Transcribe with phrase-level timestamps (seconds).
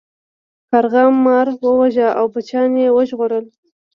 [0.69, 3.45] کارغه مار وواژه او بچیان یې وژغورل.